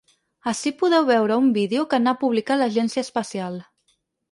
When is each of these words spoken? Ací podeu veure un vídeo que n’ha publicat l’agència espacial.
Ací 0.51 0.71
podeu 0.79 1.05
veure 1.09 1.37
un 1.41 1.51
vídeo 1.59 1.85
que 1.93 2.01
n’ha 2.07 2.15
publicat 2.23 2.61
l’agència 2.65 3.07
espacial. 3.09 3.63